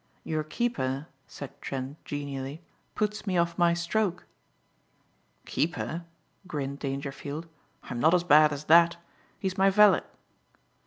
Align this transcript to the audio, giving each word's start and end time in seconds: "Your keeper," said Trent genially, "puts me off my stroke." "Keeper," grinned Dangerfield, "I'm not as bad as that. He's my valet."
"Your 0.23 0.43
keeper," 0.43 1.09
said 1.27 1.51
Trent 1.61 2.03
genially, 2.05 2.63
"puts 2.95 3.27
me 3.27 3.37
off 3.37 3.59
my 3.59 3.75
stroke." 3.75 4.25
"Keeper," 5.45 6.05
grinned 6.47 6.79
Dangerfield, 6.79 7.47
"I'm 7.83 7.99
not 7.99 8.15
as 8.15 8.23
bad 8.23 8.51
as 8.51 8.63
that. 8.65 8.97
He's 9.37 9.59
my 9.59 9.69
valet." 9.69 10.01